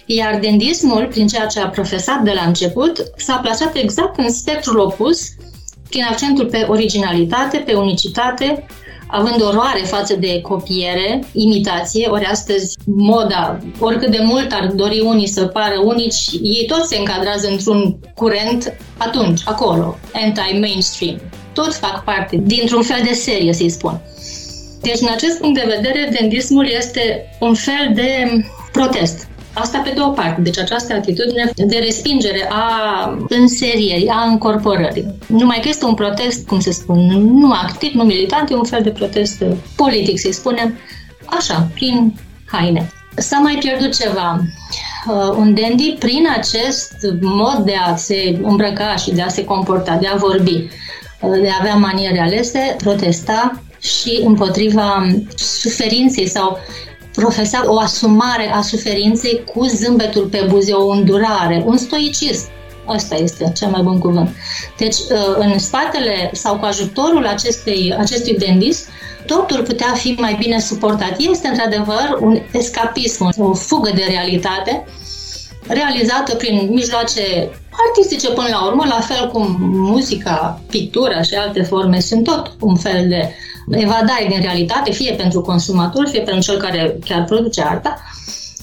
Iar 0.06 0.40
dendismul, 0.40 1.08
prin 1.10 1.28
ceea 1.28 1.46
ce 1.46 1.60
a 1.60 1.68
profesat 1.68 2.22
de 2.22 2.32
la 2.32 2.42
început, 2.42 3.12
s-a 3.18 3.36
plasat 3.36 3.76
exact 3.76 4.18
în 4.18 4.30
spectrul 4.30 4.80
opus, 4.80 5.20
prin 5.90 6.04
accentul 6.10 6.46
pe 6.46 6.66
originalitate, 6.70 7.58
pe 7.58 7.74
unicitate, 7.74 8.66
având 9.08 9.42
oroare 9.42 9.80
față 9.80 10.16
de 10.16 10.42
copiere, 10.42 11.24
imitație, 11.34 12.08
ori 12.08 12.26
astăzi 12.26 12.78
moda, 12.86 13.60
oricât 13.80 14.12
de 14.12 14.20
mult 14.22 14.52
ar 14.52 14.68
dori 14.68 15.00
unii 15.00 15.28
să 15.28 15.46
pară 15.46 15.80
unici, 15.84 16.30
ei 16.42 16.66
toți 16.68 16.88
se 16.88 16.98
încadrează 16.98 17.48
într-un 17.48 17.98
curent 18.16 18.74
atunci, 18.98 19.42
acolo, 19.46 19.98
anti-mainstream. 20.14 21.22
Toți 21.54 21.80
fac 21.80 22.04
parte 22.04 22.42
dintr-un 22.44 22.82
fel 22.82 23.02
de 23.08 23.14
serie, 23.14 23.54
să-i 23.54 23.70
spun. 23.70 24.02
Deci, 24.82 25.00
în 25.00 25.08
acest 25.14 25.40
punct 25.40 25.60
de 25.60 25.76
vedere, 25.76 26.16
dendismul 26.20 26.68
este 26.78 27.26
un 27.40 27.54
fel 27.54 27.92
de 27.94 28.44
protest 28.72 29.28
Asta 29.58 29.80
pe 29.80 29.94
două 29.96 30.12
parte, 30.12 30.42
deci 30.42 30.60
această 30.60 30.94
atitudine 30.94 31.52
de 31.56 31.78
respingere 31.78 32.48
a 32.50 33.18
înserierii, 33.30 34.08
a 34.08 34.22
încorporării. 34.22 35.16
Numai 35.28 35.60
că 35.62 35.68
este 35.68 35.86
un 35.86 35.94
protest, 35.94 36.48
cum 36.48 36.60
se 36.60 36.72
spune, 36.72 37.18
nu 37.18 37.52
activ, 37.52 37.94
nu 37.94 38.04
militant, 38.04 38.50
e 38.50 38.56
un 38.56 38.64
fel 38.64 38.82
de 38.84 38.90
protest 38.90 39.44
politic, 39.76 40.20
să-i 40.20 40.34
spunem, 40.34 40.78
așa, 41.26 41.68
prin 41.74 42.14
haine. 42.46 42.90
S-a 43.16 43.38
mai 43.38 43.58
pierdut 43.60 43.98
ceva. 43.98 44.42
Uh, 45.08 45.36
un 45.38 45.54
dandy, 45.54 45.96
prin 46.00 46.28
acest 46.38 46.96
mod 47.22 47.58
de 47.66 47.74
a 47.88 47.96
se 47.96 48.40
îmbrăca 48.42 48.96
și 48.96 49.12
de 49.12 49.22
a 49.22 49.28
se 49.28 49.46
comporta, 49.46 49.98
de 50.02 50.08
a 50.08 50.16
vorbi, 50.16 50.70
uh, 51.22 51.42
de 51.42 51.50
a 51.50 51.58
avea 51.60 51.76
maniere 51.76 52.20
alese, 52.20 52.76
protesta 52.78 53.62
și 53.80 54.22
împotriva 54.24 55.08
suferinței 55.36 56.28
sau 56.28 56.58
profesa 57.16 57.64
o 57.66 57.80
asumare 57.80 58.52
a 58.54 58.62
suferinței 58.62 59.44
cu 59.54 59.66
zâmbetul 59.66 60.26
pe 60.26 60.46
buze, 60.50 60.72
o 60.72 60.90
îndurare, 60.90 61.64
un 61.66 61.78
stoicism. 61.78 62.48
Asta 62.86 63.16
este 63.16 63.52
cel 63.56 63.70
mai 63.70 63.82
bun 63.82 64.00
cuvânt. 64.00 64.30
Deci, 64.78 64.96
uh, 64.96 65.36
în 65.38 65.60
spatele 65.60 66.30
sau 66.34 66.58
cu 66.58 66.66
ajutorul 66.66 67.26
acestei, 67.26 67.96
acestui 68.00 68.38
dentist, 68.38 68.88
totul 69.26 69.64
putea 69.64 69.94
fi 69.94 70.16
mai 70.20 70.36
bine 70.40 70.60
suportat. 70.60 71.16
Este, 71.18 71.48
într-adevăr, 71.48 72.18
un 72.20 72.40
escapism, 72.52 73.34
o 73.38 73.54
fugă 73.54 73.92
de 73.96 74.06
realitate, 74.08 74.86
realizată 75.68 76.36
prin 76.36 76.70
mijloace 76.72 77.50
artistice 77.88 78.30
până 78.30 78.48
la 78.52 78.66
urmă, 78.66 78.84
la 78.88 79.00
fel 79.00 79.30
cum 79.32 79.56
muzica, 79.60 80.62
pictura 80.70 81.22
și 81.22 81.34
alte 81.34 81.62
forme 81.62 82.00
sunt 82.00 82.24
tot 82.24 82.52
un 82.60 82.76
fel 82.76 83.08
de 83.08 83.34
evadare 83.70 84.26
din 84.30 84.42
realitate, 84.42 84.92
fie 84.92 85.14
pentru 85.14 85.42
consumator, 85.42 86.08
fie 86.08 86.22
pentru 86.22 86.44
cel 86.44 86.58
care 86.58 86.98
chiar 87.06 87.24
produce 87.24 87.62
arta. 87.62 88.04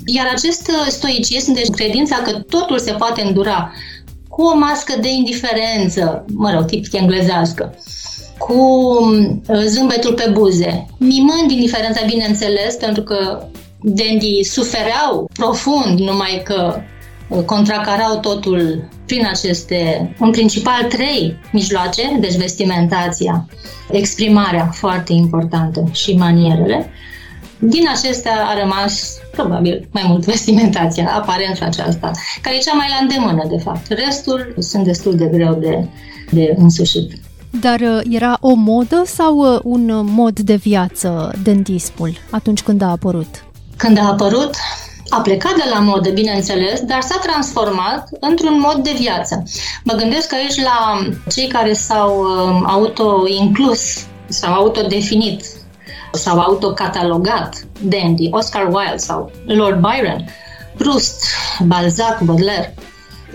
Iar 0.04 0.26
acest 0.34 0.70
stoicism, 0.88 1.52
deci 1.52 1.68
credința 1.68 2.16
că 2.16 2.30
totul 2.32 2.78
se 2.78 2.92
poate 2.92 3.22
îndura 3.22 3.72
cu 4.28 4.42
o 4.42 4.56
mască 4.56 4.94
de 5.00 5.08
indiferență, 5.08 6.24
mă 6.34 6.50
rog, 6.54 6.64
tipic 6.64 6.92
englezească, 6.92 7.74
cu 8.38 8.54
uh, 9.48 9.62
zâmbetul 9.64 10.12
pe 10.12 10.30
buze, 10.32 10.86
mimând 10.98 11.50
indiferența, 11.50 12.00
bineînțeles, 12.06 12.74
pentru 12.74 13.02
că 13.02 13.46
Dandy 13.82 14.42
sufereau 14.42 15.30
profund, 15.32 15.98
numai 15.98 16.42
că 16.44 16.80
uh, 17.28 17.42
contracarau 17.44 18.18
totul 18.20 18.88
prin 19.12 19.26
aceste, 19.26 20.14
în 20.18 20.30
principal, 20.30 20.84
trei 20.88 21.38
mijloace, 21.52 22.16
deci 22.20 22.36
vestimentația, 22.36 23.48
exprimarea 23.90 24.66
foarte 24.72 25.12
importantă 25.12 25.88
și 25.92 26.16
manierele. 26.16 26.90
Din 27.58 27.88
acestea 27.94 28.46
a 28.46 28.60
rămas 28.60 29.18
probabil 29.32 29.88
mai 29.90 30.04
mult 30.06 30.24
vestimentația, 30.32 31.12
aparența 31.14 31.64
aceasta, 31.64 32.10
care 32.42 32.56
e 32.56 32.58
cea 32.58 32.74
mai 32.74 32.86
la 32.88 32.96
îndemână, 33.00 33.46
de 33.48 33.62
fapt. 33.62 33.88
Restul 33.88 34.54
sunt 34.58 34.84
destul 34.84 35.16
de 35.16 35.24
greu 35.32 35.54
de, 35.54 35.86
de 36.30 36.54
însușit. 36.56 37.12
Dar 37.60 37.80
uh, 37.80 38.00
era 38.10 38.38
o 38.40 38.54
modă 38.54 39.02
sau 39.06 39.54
uh, 39.54 39.60
un 39.62 40.04
mod 40.04 40.40
de 40.40 40.54
viață 40.54 41.32
dentismul 41.42 42.12
atunci 42.30 42.62
când 42.62 42.82
a 42.82 42.90
apărut? 42.90 43.44
Când 43.76 43.98
a 43.98 44.08
apărut, 44.08 44.54
a 45.14 45.20
plecat 45.20 45.54
de 45.54 45.68
la 45.72 45.78
modă, 45.78 46.10
bineînțeles, 46.10 46.80
dar 46.80 47.00
s-a 47.00 47.18
transformat 47.22 48.08
într-un 48.20 48.60
mod 48.60 48.76
de 48.76 48.94
viață. 48.98 49.42
Mă 49.84 49.92
gândesc 49.92 50.32
aici 50.32 50.62
la 50.62 51.06
cei 51.30 51.46
care 51.46 51.72
s-au 51.72 52.20
um, 52.20 52.64
auto-inclus 52.66 54.04
sau 54.28 54.52
autodefinit 54.52 55.44
sau 56.12 56.38
autocatalogat 56.38 57.64
dandy, 57.80 58.28
Oscar 58.30 58.64
Wilde 58.64 58.96
sau 58.96 59.30
Lord 59.46 59.80
Byron, 59.80 60.24
Proust, 60.76 61.24
Balzac, 61.66 62.20
Baudelaire. 62.20 62.74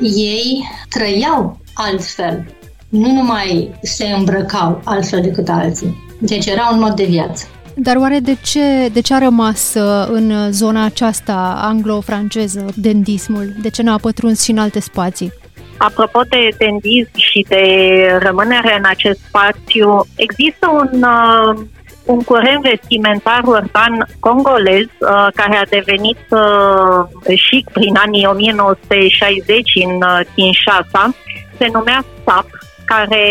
Ei 0.02 0.70
trăiau 0.90 1.60
altfel, 1.74 2.46
nu 2.90 3.12
numai 3.12 3.80
se 3.82 4.06
îmbrăcau 4.06 4.82
altfel 4.84 5.22
decât 5.22 5.50
alții. 5.50 6.06
Deci 6.20 6.46
era 6.46 6.70
un 6.72 6.80
mod 6.80 6.96
de 6.96 7.04
viață. 7.04 7.46
Dar 7.80 7.96
oare 7.96 8.20
de 8.20 8.38
ce, 8.44 8.90
de 8.94 9.02
ce 9.02 9.14
a 9.14 9.18
rămas 9.18 9.74
uh, 9.74 10.08
în 10.10 10.52
zona 10.52 10.86
aceasta 10.86 11.60
anglo-franceză 11.62 12.66
dendismul? 12.76 13.54
De 13.62 13.70
ce 13.70 13.84
nu 13.84 13.92
a 13.92 13.98
pătruns 13.98 14.44
și 14.44 14.52
în 14.52 14.58
alte 14.58 14.80
spații? 14.80 15.34
Apropo 15.78 16.22
de 16.30 16.50
dendism 16.58 17.12
și 17.16 17.46
de 17.48 17.64
rămânere 18.20 18.76
în 18.78 18.84
acest 18.86 19.20
spațiu, 19.28 20.06
există 20.16 20.70
un, 20.72 21.04
uh, 21.04 21.66
un 22.06 22.22
curent 22.24 22.62
vestimentar 22.62 23.42
urban 23.46 24.08
congolez 24.20 24.86
uh, 24.86 25.28
care 25.36 25.58
a 25.58 25.66
devenit 25.70 26.20
uh, 26.30 27.36
chic 27.50 27.70
prin 27.70 27.96
anii 27.96 28.26
1960 28.26 29.72
în 29.86 29.96
uh, 29.96 30.20
Kinshasa. 30.36 31.14
Se 31.58 31.70
numea 31.74 32.06
SAP, 32.26 32.48
care 32.94 33.24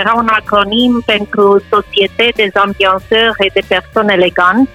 era 0.00 0.12
un 0.16 0.28
acronim 0.40 1.02
pentru 1.06 1.62
Societe 1.70 2.26
des 2.36 2.54
Ambianceurs 2.54 3.36
et 3.38 3.52
de 3.52 3.62
Persoane 3.68 4.12
Elegante, 4.12 4.70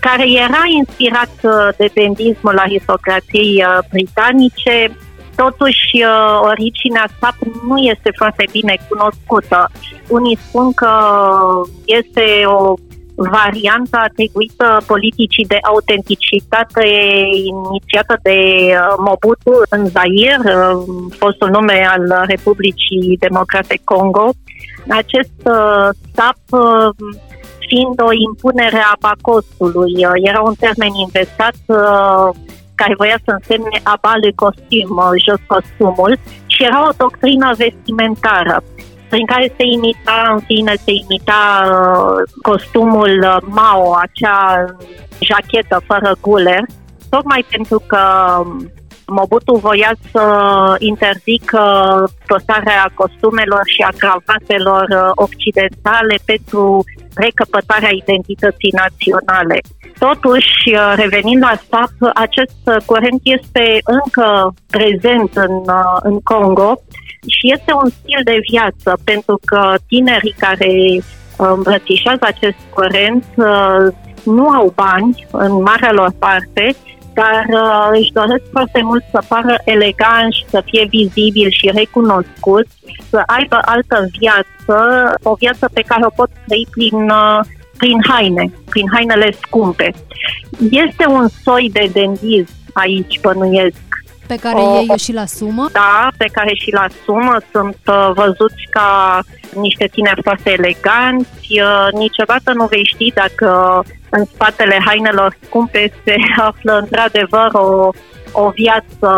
care 0.00 0.26
era 0.46 0.62
inspirat 0.78 1.34
uh, 1.42 1.68
de 1.76 1.90
bendismul 1.94 2.58
aristocrației 2.58 3.64
uh, 3.64 3.78
britanice, 3.90 4.96
totuși 5.36 5.90
uh, 5.94 6.40
originea 6.42 7.06
sa 7.20 7.36
nu 7.68 7.76
este 7.76 8.10
foarte 8.16 8.44
bine 8.50 8.74
cunoscută. 8.88 9.70
Unii 10.08 10.38
spun 10.46 10.72
că 10.72 10.92
este 11.84 12.42
o 12.46 12.74
varianta 13.28 13.98
atribuită 13.98 14.82
politicii 14.86 15.46
de 15.46 15.58
autenticitate 15.62 16.86
inițiată 17.54 18.18
de 18.22 18.38
uh, 18.72 18.94
Mobutu 19.06 19.54
în 19.68 19.86
Zaire, 19.86 20.38
uh, 20.44 20.84
fostul 21.18 21.48
nume 21.50 21.86
al 21.94 22.24
Republicii 22.26 23.16
Democrate 23.18 23.80
Congo. 23.84 24.28
Acest 24.88 25.38
uh, 25.44 25.88
SAP 26.14 26.42
fiind 27.68 28.00
o 28.08 28.12
impunere 28.28 28.82
a 28.92 28.96
pacostului. 29.00 29.92
Era 30.30 30.40
un 30.40 30.54
termen 30.54 30.92
inventat 31.06 31.56
care 32.74 32.94
voia 32.96 33.18
să 33.24 33.30
însemne 33.38 33.80
abale 33.82 34.30
costum, 34.34 34.92
jos 35.26 35.40
costumul, 35.46 36.18
și 36.46 36.64
era 36.68 36.88
o 36.88 36.92
doctrină 36.96 37.48
vestimentară 37.56 38.62
prin 39.10 39.26
care 39.26 39.52
se 39.56 39.64
imita, 39.72 40.30
în 40.34 40.40
fine, 40.40 40.74
se 40.84 40.92
imita 41.02 41.42
uh, 41.64 42.32
costumul 42.42 43.12
uh, 43.22 43.36
Mao, 43.44 43.94
acea 43.94 44.64
jachetă 45.18 45.82
fără 45.86 46.16
guler, 46.20 46.64
tocmai 47.10 47.44
pentru 47.50 47.82
că 47.86 48.02
um, 48.38 48.70
Mobutu 49.06 49.54
voia 49.54 49.92
să 50.12 50.24
interzică 50.78 51.62
păsarea 52.26 52.92
costumelor 52.94 53.62
și 53.64 53.82
a 53.82 53.92
cravatelor 53.98 54.86
uh, 54.90 55.10
occidentale 55.14 56.16
pentru 56.24 56.84
recăpătarea 57.14 57.98
identității 58.02 58.78
naționale. 58.82 59.58
Totuși, 59.98 60.56
revenind 60.94 61.42
la 61.42 61.54
SAP, 61.68 61.94
acest 62.14 62.58
curent 62.86 63.20
este 63.22 63.78
încă 63.84 64.54
prezent 64.70 65.30
în, 65.34 65.62
în 66.02 66.20
Congo 66.20 66.80
și 67.26 67.52
este 67.56 67.72
un 67.82 67.88
stil 67.90 68.20
de 68.24 68.38
viață, 68.50 68.98
pentru 69.04 69.40
că 69.44 69.74
tinerii 69.88 70.34
care 70.38 70.72
uh, 70.96 71.52
îmbrățișează 71.56 72.24
acest 72.24 72.60
curent 72.74 73.24
uh, 73.36 73.94
nu 74.24 74.48
au 74.48 74.72
bani 74.74 75.26
în 75.30 75.62
marea 75.62 75.92
lor 75.92 76.12
parte, 76.18 76.74
dar 77.14 77.44
uh, 77.48 77.98
își 78.00 78.12
doresc 78.12 78.42
foarte 78.50 78.80
mult 78.82 79.04
să 79.10 79.22
pară 79.28 79.60
elegant 79.64 80.32
și 80.32 80.44
să 80.48 80.62
fie 80.64 80.86
vizibil 80.88 81.50
și 81.50 81.70
recunoscut, 81.74 82.66
să 83.10 83.22
aibă 83.26 83.58
altă 83.64 84.06
viață, 84.18 84.76
o 85.22 85.34
viață 85.34 85.68
pe 85.72 85.82
care 85.86 86.06
o 86.06 86.10
pot 86.14 86.30
trăi 86.46 86.66
prin, 86.70 87.12
prin 87.76 87.98
haine, 88.08 88.52
prin 88.68 88.86
hainele 88.92 89.32
scumpe. 89.42 89.90
Este 90.70 91.06
un 91.08 91.28
soi 91.42 91.70
de 91.72 91.90
dendism 91.92 92.54
aici, 92.72 93.20
bănuiesc, 93.20 93.89
pe 94.32 94.36
care 94.36 94.56
o, 94.56 94.74
ei 94.76 94.98
și 94.98 95.12
la 95.12 95.26
sumă? 95.26 95.66
Da, 95.72 96.08
pe 96.16 96.28
care 96.32 96.54
și 96.54 96.70
la 96.72 96.86
sumă 97.04 97.36
sunt 97.52 97.78
uh, 97.86 98.10
văzuți 98.14 98.64
ca 98.70 99.18
niște 99.54 99.86
tineri 99.92 100.22
foarte 100.22 100.50
eleganți. 100.50 101.48
Uh, 101.50 101.88
niciodată 101.92 102.52
nu 102.52 102.66
vei 102.66 102.84
ști 102.84 103.12
dacă 103.14 103.48
în 104.10 104.24
spatele 104.24 104.78
hainelor 104.84 105.36
scumpe 105.44 105.92
se 106.04 106.14
află 106.48 106.78
într-adevăr 106.78 107.48
o, 107.52 107.90
o 108.32 108.48
viață 108.50 109.10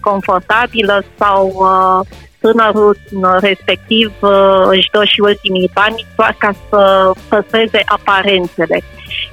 confortabilă 0.00 1.04
sau 1.18 1.40
uh, 1.54 2.06
tânărul 2.40 2.96
respectiv 3.40 4.12
își 4.70 4.90
dă 4.92 5.04
și 5.04 5.20
ultimii 5.20 5.70
bani 5.74 6.06
doar 6.16 6.34
ca 6.38 6.50
să 6.68 7.10
păstreze 7.28 7.80
aparențele. 7.86 8.82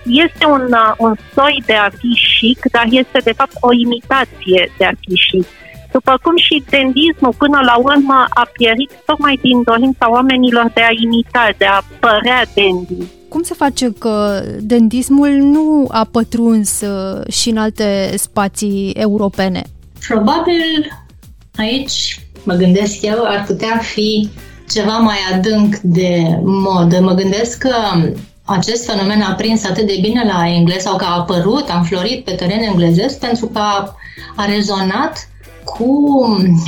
Este 0.05 0.45
un, 0.45 0.61
uh, 0.71 0.93
un 0.97 1.13
soi 1.35 1.63
de 1.65 1.73
a 1.73 1.89
fi 1.89 2.11
chic, 2.39 2.59
dar 2.71 2.85
este 2.89 3.19
de 3.23 3.31
fapt 3.31 3.55
o 3.59 3.73
imitație 3.73 4.71
de 4.77 4.85
a 4.85 4.91
fi 4.99 5.13
chic. 5.29 5.47
După 5.91 6.19
cum 6.23 6.37
și 6.37 6.63
dendismul 6.69 7.33
până 7.37 7.59
la 7.65 7.75
urmă 7.77 8.25
a 8.29 8.49
pierit 8.53 8.91
tocmai 9.05 9.39
din 9.41 9.61
dorința 9.63 10.09
oamenilor 10.09 10.71
de 10.73 10.81
a 10.81 10.93
imita, 11.03 11.49
de 11.57 11.65
a 11.65 11.83
părea 11.99 12.43
dandy. 12.55 13.07
Cum 13.29 13.41
se 13.41 13.53
face 13.53 13.93
că 13.99 14.41
dendismul 14.59 15.29
nu 15.29 15.87
a 15.91 16.07
pătruns 16.11 16.81
uh, 16.81 17.31
și 17.31 17.49
în 17.49 17.57
alte 17.57 18.13
spații 18.17 18.89
europene? 18.89 19.61
Probabil 20.07 20.91
aici, 21.55 22.19
mă 22.43 22.53
gândesc 22.53 23.01
eu, 23.01 23.23
ar 23.23 23.43
putea 23.47 23.77
fi 23.77 24.29
ceva 24.69 24.97
mai 24.97 25.17
adânc 25.33 25.75
de 25.75 26.39
modă. 26.43 26.99
Mă 26.99 27.13
gândesc 27.13 27.57
că 27.57 27.75
acest 28.45 28.85
fenomen 28.85 29.21
a 29.21 29.33
prins 29.33 29.65
atât 29.65 29.87
de 29.87 29.97
bine 30.01 30.23
la 30.23 30.47
englez 30.47 30.81
sau 30.81 30.95
că 30.95 31.05
a 31.05 31.17
apărut, 31.17 31.69
a 31.69 31.77
înflorit 31.77 32.23
pe 32.23 32.31
teren 32.31 32.61
englezesc 32.61 33.19
pentru 33.19 33.45
că 33.45 33.59
a, 33.59 33.95
a 34.35 34.45
rezonat 34.45 35.27
cu 35.63 36.19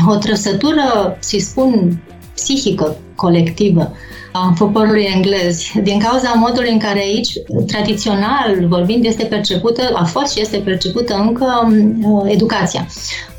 o 0.08 0.15
trăsătură, 0.15 1.17
să 1.20 1.38
spun, 1.39 2.01
psihică 2.34 2.98
colectivă 3.15 3.91
a 4.32 4.53
poporului 4.58 5.08
englez, 5.13 5.62
din 5.84 6.00
cauza 6.00 6.34
modului 6.34 6.72
în 6.72 6.79
care 6.79 7.00
aici, 7.00 7.32
tradițional 7.67 8.67
vorbind, 8.67 9.05
este 9.05 9.24
percepută, 9.24 9.82
a 9.94 10.03
fost 10.03 10.34
și 10.34 10.41
este 10.41 10.58
percepută 10.58 11.15
încă 11.15 11.70
uh, 12.03 12.32
educația. 12.32 12.88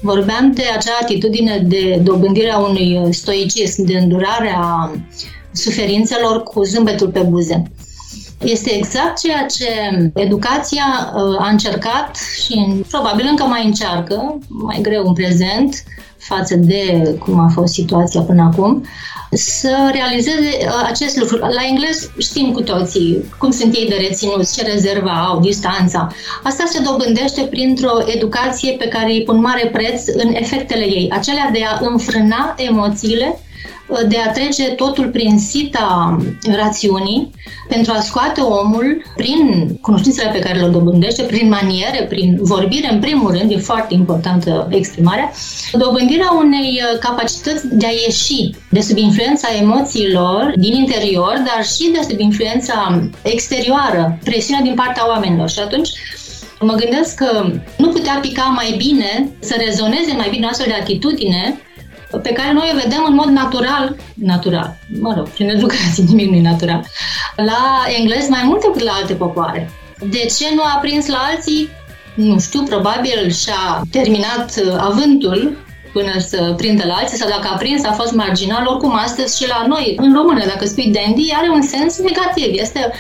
Vorbeam 0.00 0.52
de 0.52 0.62
acea 0.76 0.99
atitudine 1.00 1.64
de 1.69 2.00
dobândire 2.02 2.50
a 2.50 2.59
unui 2.59 3.09
stoicism, 3.11 3.85
de 3.85 3.99
îndurare 3.99 4.55
a 4.57 4.90
suferințelor 5.52 6.43
cu 6.43 6.62
zâmbetul 6.62 7.09
pe 7.09 7.21
buze. 7.21 7.71
Este 8.38 8.75
exact 8.75 9.21
ceea 9.21 9.47
ce 9.47 9.71
educația 10.14 11.12
uh, 11.14 11.40
a 11.40 11.49
încercat 11.49 12.16
și 12.45 12.85
probabil 12.90 13.26
încă 13.28 13.45
mai 13.45 13.66
încearcă, 13.66 14.38
mai 14.49 14.78
greu 14.83 15.07
în 15.07 15.12
prezent, 15.12 15.83
față 16.19 16.55
de 16.57 17.14
cum 17.19 17.38
a 17.38 17.49
fost 17.49 17.73
situația 17.73 18.21
până 18.21 18.43
acum, 18.43 18.85
să 19.31 19.90
realizeze 19.93 20.50
uh, 20.61 20.87
acest 20.87 21.16
lucru. 21.16 21.37
La 21.37 21.64
englez 21.69 22.11
știm 22.19 22.52
cu 22.52 22.62
toții 22.62 23.25
cum 23.38 23.50
sunt 23.50 23.75
ei 23.75 23.88
de 23.88 24.07
reținuți, 24.09 24.57
ce 24.57 24.71
rezervă 24.71 25.11
au, 25.11 25.40
distanța. 25.40 26.09
Asta 26.43 26.64
se 26.69 26.83
dobândește 26.83 27.43
printr-o 27.43 28.02
educație 28.07 28.73
pe 28.73 28.88
care 28.88 29.11
îi 29.11 29.23
pun 29.23 29.40
mare 29.40 29.69
preț 29.73 30.07
în 30.07 30.35
efectele 30.35 30.85
ei, 30.85 31.11
acelea 31.12 31.50
de 31.52 31.62
a 31.64 31.78
înfrâna 31.81 32.55
emoțiile 32.57 33.40
de 34.09 34.16
a 34.26 34.31
trece 34.31 34.64
totul 34.64 35.09
prin 35.09 35.38
sita 35.38 36.16
rațiunii 36.57 37.31
pentru 37.69 37.93
a 37.97 38.00
scoate 38.00 38.40
omul 38.40 39.02
prin 39.16 39.69
cunoștințele 39.81 40.31
pe 40.31 40.38
care 40.38 40.61
le 40.61 40.66
dobândește, 40.66 41.23
prin 41.23 41.49
maniere, 41.49 42.07
prin 42.09 42.38
vorbire, 42.40 42.93
în 42.93 43.00
primul 43.00 43.31
rând, 43.31 43.50
e 43.50 43.57
foarte 43.57 43.95
importantă 43.95 44.69
exprimarea, 44.71 45.31
dobândirea 45.73 46.31
unei 46.37 46.83
uh, 46.83 46.99
capacități 46.99 47.66
de 47.76 47.87
a 47.87 47.90
ieși 47.90 48.50
de 48.71 48.81
sub 48.81 48.97
influența 48.97 49.49
emoțiilor 49.61 50.52
din 50.57 50.75
interior, 50.75 51.43
dar 51.47 51.64
și 51.64 51.90
de 51.93 52.07
sub 52.09 52.21
influența 52.21 53.09
exterioară, 53.23 54.19
presiunea 54.25 54.62
din 54.62 54.75
partea 54.75 55.09
oamenilor. 55.09 55.50
Și 55.50 55.59
atunci 55.59 55.90
mă 56.61 56.73
gândesc 56.73 57.14
că 57.14 57.52
nu 57.76 57.88
putea 57.88 58.19
pica 58.21 58.43
mai 58.43 58.75
bine, 58.76 59.31
să 59.38 59.55
rezoneze 59.66 60.12
mai 60.16 60.28
bine 60.31 60.47
astfel 60.47 60.66
de 60.69 60.81
atitudine 60.81 61.61
pe 62.22 62.32
care 62.32 62.52
noi 62.52 62.70
o 62.72 62.78
vedem 62.82 63.04
în 63.08 63.14
mod 63.14 63.26
natural, 63.26 63.96
natural, 64.14 64.78
mă 65.00 65.14
rog, 65.16 65.28
prin 65.28 65.48
educație, 65.48 66.04
nimic 66.08 66.30
nu 66.30 66.36
e 66.36 66.40
natural, 66.40 66.84
la 67.36 67.84
englez 67.98 68.28
mai 68.28 68.42
mult 68.44 68.60
decât 68.60 68.82
la 68.82 68.92
alte 68.92 69.14
popoare. 69.14 69.70
De 70.10 70.18
ce 70.38 70.54
nu 70.54 70.62
a 70.62 70.78
prins 70.80 71.06
la 71.06 71.18
alții? 71.18 71.68
Nu 72.14 72.38
știu, 72.38 72.62
probabil 72.62 73.30
și-a 73.30 73.82
terminat 73.90 74.54
uh, 74.64 74.75
avântul 74.78 75.64
până 75.92 76.18
să 76.18 76.54
prindă 76.56 76.84
la 76.86 76.94
alții 76.94 77.18
sau 77.18 77.28
dacă 77.28 77.48
a 77.52 77.56
prins 77.56 77.84
a 77.84 77.92
fost 77.92 78.12
marginal, 78.12 78.66
oricum 78.66 78.94
astăzi 78.94 79.36
și 79.42 79.48
la 79.48 79.64
noi, 79.66 79.96
în 80.00 80.14
română, 80.14 80.44
dacă 80.46 80.64
spui 80.64 80.92
dandy, 80.92 81.32
are 81.34 81.48
un 81.48 81.62
sens 81.62 81.98
negativ. 81.98 82.60
Este 82.60 82.90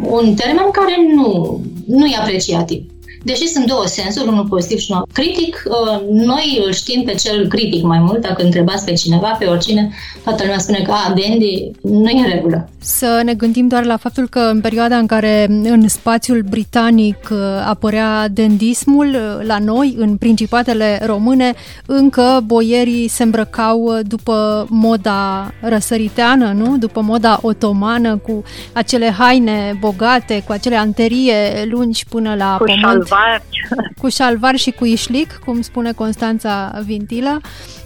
un 0.00 0.34
termen 0.34 0.70
care 0.72 0.96
nu, 1.14 1.60
nu 1.86 2.06
e 2.06 2.16
apreciativ. 2.16 2.82
Deși 3.26 3.46
sunt 3.46 3.66
două 3.66 3.86
sensuri, 3.86 4.28
unul 4.28 4.46
pozitiv 4.48 4.78
și 4.78 4.90
unul 4.90 5.06
critic, 5.12 5.62
uh, 5.64 6.00
noi 6.10 6.62
îl 6.66 6.72
știm 6.72 7.02
pe 7.04 7.14
cel 7.14 7.46
critic 7.46 7.82
mai 7.82 7.98
mult. 7.98 8.20
Dacă 8.20 8.42
întrebați 8.42 8.84
pe 8.84 8.92
cineva, 8.92 9.36
pe 9.38 9.44
oricine, 9.44 9.90
toată 10.24 10.42
lumea 10.42 10.58
spune 10.58 10.82
că, 10.82 10.92
a, 10.92 11.08
Dandy, 11.08 11.70
nu 11.82 12.08
e 12.08 12.18
în 12.18 12.30
regulă. 12.32 12.68
Să 12.78 13.20
ne 13.24 13.34
gândim 13.34 13.68
doar 13.68 13.84
la 13.84 13.96
faptul 13.96 14.28
că 14.28 14.38
în 14.38 14.60
perioada 14.60 14.96
în 14.96 15.06
care 15.06 15.46
în 15.48 15.88
spațiul 15.88 16.44
britanic 16.48 17.16
uh, 17.30 17.38
apărea 17.68 18.28
dendismul, 18.28 19.06
uh, 19.06 19.46
la 19.46 19.58
noi, 19.58 19.94
în 19.98 20.16
principatele 20.16 21.00
române, 21.06 21.54
încă 21.86 22.40
boierii 22.44 23.08
se 23.08 23.22
îmbrăcau 23.22 23.98
după 24.02 24.66
moda 24.70 25.52
răsăriteană, 25.60 26.52
nu? 26.56 26.76
După 26.76 27.00
moda 27.00 27.38
otomană, 27.42 28.16
cu 28.16 28.42
acele 28.72 29.14
haine 29.18 29.76
bogate, 29.80 30.42
cu 30.46 30.52
acele 30.52 30.76
anterie 30.76 31.34
lungi 31.70 32.04
până 32.08 32.34
la 32.34 32.56
cu 32.58 32.64
pământ 32.64 33.08
șalvar. 33.16 33.42
cu 34.00 34.08
șalvar 34.08 34.56
și 34.56 34.70
cu 34.70 34.84
ișlic, 34.84 35.40
cum 35.44 35.60
spune 35.60 35.92
Constanța 35.92 36.72
Vintila, 36.84 37.36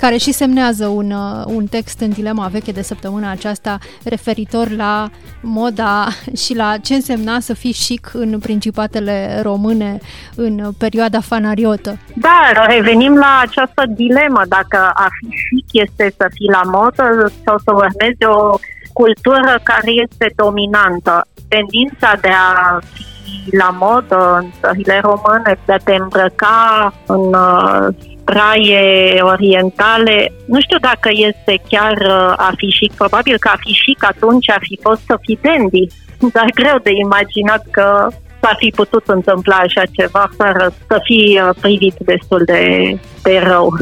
care 0.00 0.16
și 0.16 0.32
semnează 0.32 0.86
un, 0.86 1.10
uh, 1.10 1.44
un 1.46 1.66
text 1.66 2.00
în 2.00 2.10
dilema 2.10 2.46
veche 2.46 2.72
de 2.72 2.82
săptămâna 2.82 3.30
aceasta 3.30 3.78
referitor 4.04 4.70
la 4.70 5.10
moda 5.42 6.06
și 6.44 6.54
la 6.54 6.76
ce 6.76 6.94
însemna 6.94 7.40
să 7.40 7.54
fii 7.54 7.72
chic 7.72 8.10
în 8.12 8.38
principatele 8.38 9.40
române 9.42 9.98
în 10.34 10.70
perioada 10.78 11.20
fanariotă. 11.20 11.98
Da, 12.14 12.64
revenim 12.66 13.16
la 13.16 13.40
această 13.42 13.82
dilemă, 13.88 14.42
dacă 14.48 14.90
a 14.94 15.06
fi 15.18 15.28
chic 15.50 15.82
este 15.82 16.12
să 16.16 16.26
fii 16.34 16.50
la 16.50 16.62
modă 16.64 17.32
sau 17.44 17.58
să 17.58 17.72
urmezi 17.74 18.24
o 18.24 18.58
cultură 18.92 19.60
care 19.62 19.90
este 19.90 20.32
dominantă. 20.36 21.26
Tendința 21.48 22.12
de 22.20 22.28
a 22.28 22.78
fi 22.92 23.09
la 23.50 23.76
modă 23.78 24.38
în 24.40 24.46
țările 24.60 25.00
române, 25.02 25.58
de 25.64 25.72
a 25.72 25.76
te 25.76 25.94
îmbrăca 25.94 26.92
în 27.06 27.34
uh, 27.34 27.88
straie 28.20 29.18
orientale. 29.22 30.32
Nu 30.46 30.60
știu 30.60 30.78
dacă 30.80 31.08
este 31.12 31.62
chiar 31.68 31.92
uh, 31.92 32.32
afișic, 32.36 32.92
probabil 32.92 33.38
că 33.38 33.48
afișic 33.48 34.04
atunci 34.04 34.50
ar 34.50 34.60
fi 34.60 34.78
fost 34.82 35.00
să 35.06 35.18
fii 35.20 35.38
dandy, 35.42 35.86
dar 36.36 36.46
greu 36.54 36.78
de 36.82 36.90
imaginat 37.04 37.64
că 37.70 38.08
s-ar 38.40 38.56
fi 38.58 38.70
putut 38.70 39.02
întâmpla 39.06 39.56
așa 39.56 39.82
ceva 39.92 40.30
fără 40.36 40.72
să 40.88 41.00
fii 41.04 41.40
uh, 41.40 41.50
privit 41.60 41.94
destul 41.98 42.42
de, 42.44 42.96
de 43.22 43.38
rău. 43.38 43.76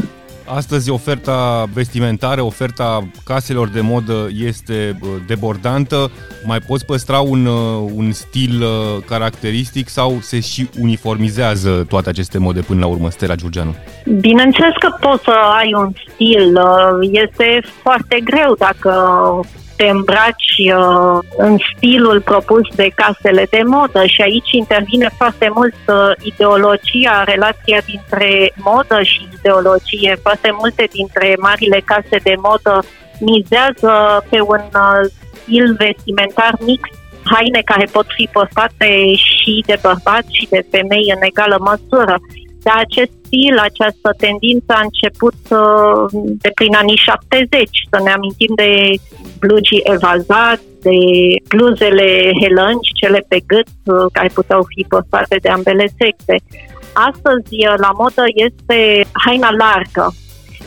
Astăzi 0.55 0.89
oferta 0.89 1.65
vestimentară, 1.73 2.41
oferta 2.41 3.07
caselor 3.25 3.67
de 3.67 3.81
modă 3.81 4.27
este 4.45 4.99
debordantă. 5.27 6.11
Mai 6.43 6.59
poți 6.59 6.85
păstra 6.85 7.19
un, 7.19 7.45
uh, 7.45 7.91
un 7.95 8.11
stil 8.11 8.61
uh, 8.61 9.03
caracteristic 9.07 9.87
sau 9.87 10.17
se 10.21 10.39
și 10.39 10.69
uniformizează 10.81 11.85
toate 11.89 12.09
aceste 12.09 12.37
mode 12.37 12.59
până 12.59 12.79
la 12.79 12.85
urmă, 12.87 13.09
Stella 13.09 13.35
Giurgeanu? 13.35 13.75
Bineînțeles 14.19 14.73
că 14.79 14.95
poți 14.99 15.23
să 15.23 15.33
ai 15.57 15.73
un 15.73 15.91
stil. 16.13 16.55
Uh, 16.55 17.09
este 17.11 17.61
foarte 17.81 18.19
greu 18.23 18.55
dacă 18.57 18.91
te 19.79 19.87
îmbraci 19.87 20.55
uh, 20.75 21.19
în 21.37 21.57
stilul 21.75 22.21
propus 22.21 22.65
de 22.75 22.87
casele 23.01 23.45
de 23.49 23.61
modă 23.65 24.01
și 24.05 24.21
aici 24.21 24.51
intervine 24.51 25.09
foarte 25.17 25.49
mult 25.53 25.79
uh, 25.87 26.11
ideologia, 26.31 27.23
relația 27.33 27.79
dintre 27.91 28.29
modă 28.55 28.97
și 29.01 29.27
ideologie. 29.37 30.19
Foarte 30.21 30.49
multe 30.59 30.83
dintre 30.97 31.35
marile 31.39 31.79
case 31.91 32.17
de 32.27 32.35
modă 32.47 32.73
mizează 33.19 33.93
pe 34.29 34.39
un 34.53 34.63
uh, 34.85 35.03
stil 35.39 35.65
vestimentar 35.83 36.53
mix 36.69 36.83
haine 37.31 37.61
care 37.71 37.85
pot 37.91 38.07
fi 38.17 38.29
postate 38.31 38.89
și 39.27 39.63
de 39.65 39.77
bărbați 39.81 40.35
și 40.37 40.47
de 40.49 40.61
femei 40.71 41.13
în 41.15 41.21
egală 41.29 41.57
măsură. 41.69 42.15
Dar 42.63 42.77
acest 42.77 43.18
stil, 43.29 43.55
această 43.69 44.09
tendință 44.25 44.71
a 44.73 44.87
început 44.89 45.39
uh, 45.49 46.01
de 46.43 46.49
prin 46.59 46.73
anii 46.75 47.05
70, 47.07 47.69
să 47.91 47.97
ne 48.03 48.11
amintim 48.17 48.53
de 48.55 48.71
blugii 49.39 49.87
evazați, 49.95 50.67
de 50.87 50.99
bluzele 51.51 52.09
helănci, 52.41 52.97
cele 53.01 53.25
pe 53.27 53.39
gât, 53.51 53.71
uh, 53.85 54.05
care 54.11 54.29
puteau 54.33 54.61
fi 54.71 54.81
păstrate 54.93 55.37
de 55.41 55.49
ambele 55.49 55.87
sexe. 56.01 56.35
Astăzi, 57.09 57.53
uh, 57.67 57.75
la 57.85 57.91
modă 58.01 58.23
este 58.47 58.77
haina 59.23 59.51
largă, 59.63 60.05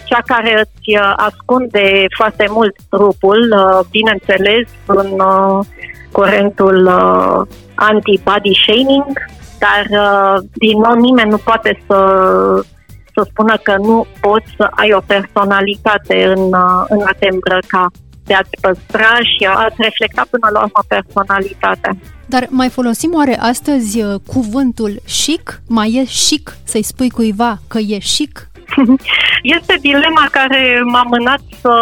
cea 0.09 0.23
care 0.27 0.53
îți 0.63 0.97
ascunde 1.29 1.85
foarte 2.17 2.47
mult 2.51 2.75
trupul, 2.91 3.41
bineînțeles, 3.91 4.67
în 4.87 5.09
curentul 6.13 6.89
anti-body 7.75 8.53
shaming, 8.65 9.13
dar 9.59 9.87
din 10.53 10.79
nou 10.79 10.95
nimeni 10.95 11.31
nu 11.31 11.37
poate 11.37 11.83
să 11.87 11.97
să 13.15 13.27
spună 13.31 13.57
că 13.63 13.77
nu 13.79 14.07
poți 14.21 14.47
să 14.57 14.69
ai 14.71 14.93
o 14.93 15.01
personalitate 15.07 16.25
în, 16.25 16.43
în 16.89 17.01
a 17.05 17.15
te 17.19 17.29
îmbrăca 17.31 17.91
de 18.25 18.35
a-ți 18.35 18.61
păstra 18.61 19.17
și 19.17 19.45
a-ți 19.45 19.77
reflecta 19.79 20.27
până 20.31 20.49
la 20.53 20.59
urmă 20.59 20.83
personalitatea. 20.89 21.97
Dar 22.27 22.47
mai 22.51 22.69
folosim 22.69 23.15
oare 23.15 23.39
astăzi 23.41 24.03
uh, 24.03 24.15
cuvântul 24.27 25.01
chic? 25.25 25.63
Mai 25.69 25.93
e 25.93 26.05
chic 26.05 26.57
să-i 26.65 26.83
spui 26.83 27.11
cuiva 27.11 27.59
că 27.69 27.79
e 27.79 27.99
chic? 27.99 28.51
Este 29.57 29.75
dilema 29.81 30.27
care 30.31 30.81
m-a 30.85 31.03
mânat 31.03 31.41
să, 31.61 31.75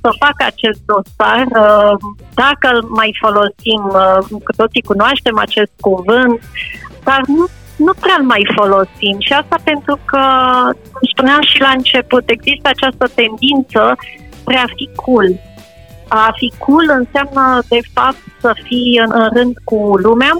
să 0.00 0.10
fac 0.18 0.34
acest 0.38 0.80
dosar. 0.86 1.46
Uh, 1.46 1.94
dacă 2.34 2.76
îl 2.76 2.82
mai 2.88 3.16
folosim, 3.20 3.82
uh, 3.84 4.40
cu 4.44 4.52
toții 4.56 4.82
cunoaștem 4.82 5.38
acest 5.38 5.72
cuvânt, 5.80 6.40
dar 7.04 7.20
nu 7.26 7.46
nu 7.76 7.92
prea 8.00 8.16
mai 8.22 8.46
folosim 8.54 9.16
și 9.18 9.32
asta 9.32 9.56
pentru 9.64 9.98
că, 10.04 10.22
cum 10.92 11.08
spuneam 11.14 11.40
și 11.42 11.60
la 11.60 11.68
început, 11.68 12.22
există 12.26 12.68
această 12.68 13.06
tendință 13.14 13.96
spre 14.28 14.56
a 14.56 14.68
fi 14.76 14.88
cool. 14.94 15.28
A 16.08 16.32
fi 16.36 16.52
cool 16.58 16.86
înseamnă, 16.98 17.62
de 17.68 17.80
fapt, 17.92 18.22
să 18.40 18.52
fii 18.62 19.02
în 19.06 19.28
rând 19.34 19.54
cu 19.64 19.96
lumea 19.96 20.32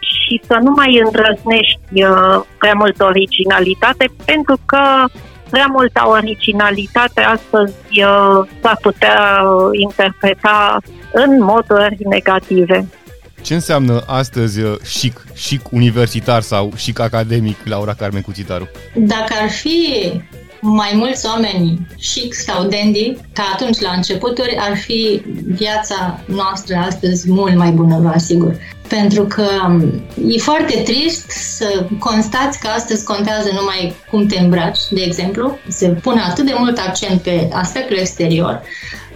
și 0.00 0.40
să 0.46 0.58
nu 0.62 0.70
mai 0.76 1.00
îndrăznești 1.04 2.04
uh, 2.04 2.40
prea 2.58 2.74
mult 2.74 3.00
originalitate, 3.00 4.04
pentru 4.24 4.56
că 4.66 5.04
prea 5.52 5.66
multă 5.66 6.02
originalitate 6.06 7.20
astăzi 7.20 7.74
uh, 7.88 8.48
s-ar 8.62 8.78
putea 8.82 9.42
interpreta 9.72 10.80
în 11.12 11.42
moduri 11.42 11.96
negative. 12.08 12.88
Ce 13.42 13.54
înseamnă 13.54 14.02
astăzi 14.06 14.60
chic, 14.98 15.26
chic 15.46 15.60
universitar 15.70 16.42
sau 16.42 16.72
chic 16.76 16.98
academic, 17.00 17.56
Laura 17.64 17.94
Carmen 17.94 18.22
Cuțitaru? 18.22 18.68
Dacă 18.94 19.34
ar 19.42 19.50
fi 19.50 19.78
mai 20.60 20.92
mulți 20.94 21.26
oameni 21.26 21.86
chic 22.14 22.34
sau 22.34 22.66
dandy, 22.68 23.16
ca 23.32 23.42
atunci 23.52 23.78
la 23.80 23.90
începuturi, 23.90 24.56
ar 24.58 24.76
fi 24.76 25.22
viața 25.46 26.20
noastră 26.24 26.76
astăzi 26.76 27.30
mult 27.30 27.56
mai 27.56 27.70
bună, 27.70 27.98
vă 28.02 28.08
asigur. 28.08 28.56
Pentru 28.98 29.24
că 29.24 29.46
um, 29.68 30.02
e 30.28 30.38
foarte 30.38 30.82
trist 30.84 31.30
să 31.30 31.86
constați 31.98 32.58
că 32.60 32.68
astăzi 32.68 33.04
contează 33.04 33.50
numai 33.54 33.94
cum 34.10 34.26
te 34.26 34.38
îmbraci, 34.38 34.78
de 34.90 35.02
exemplu. 35.02 35.58
Se 35.68 35.88
pune 35.88 36.20
atât 36.20 36.46
de 36.46 36.54
mult 36.58 36.78
accent 36.78 37.20
pe 37.20 37.48
aspectul 37.52 37.96
exterior 37.96 38.62